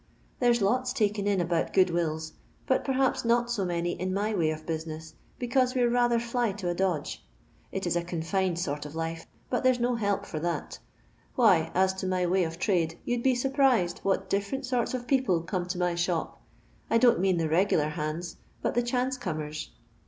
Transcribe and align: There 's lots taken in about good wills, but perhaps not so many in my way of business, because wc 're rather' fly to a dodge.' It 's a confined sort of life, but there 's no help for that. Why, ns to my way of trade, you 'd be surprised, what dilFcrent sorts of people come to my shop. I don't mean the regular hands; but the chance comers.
There 0.39 0.51
's 0.51 0.63
lots 0.63 0.93
taken 0.93 1.27
in 1.27 1.39
about 1.39 1.73
good 1.73 1.91
wills, 1.91 2.33
but 2.65 2.83
perhaps 2.83 3.23
not 3.23 3.51
so 3.51 3.63
many 3.63 3.91
in 3.91 4.11
my 4.11 4.33
way 4.33 4.49
of 4.49 4.65
business, 4.65 5.13
because 5.37 5.75
wc 5.75 5.81
're 5.83 5.89
rather' 5.91 6.17
fly 6.29 6.53
to 6.53 6.69
a 6.69 6.73
dodge.' 6.73 7.23
It 7.71 7.85
's 7.85 7.95
a 7.95 8.01
confined 8.01 8.57
sort 8.57 8.87
of 8.87 8.95
life, 8.95 9.27
but 9.51 9.61
there 9.63 9.75
's 9.75 9.79
no 9.79 9.93
help 9.93 10.25
for 10.25 10.39
that. 10.39 10.79
Why, 11.35 11.71
ns 11.77 11.93
to 11.99 12.07
my 12.07 12.25
way 12.25 12.43
of 12.45 12.57
trade, 12.57 12.97
you 13.05 13.15
'd 13.17 13.21
be 13.21 13.35
surprised, 13.35 13.99
what 13.99 14.27
dilFcrent 14.27 14.65
sorts 14.65 14.95
of 14.95 15.05
people 15.05 15.41
come 15.41 15.67
to 15.67 15.77
my 15.77 15.93
shop. 15.93 16.41
I 16.89 16.97
don't 16.97 17.19
mean 17.19 17.37
the 17.37 17.47
regular 17.47 17.89
hands; 17.89 18.37
but 18.63 18.73
the 18.73 18.81
chance 18.81 19.17
comers. 19.17 19.69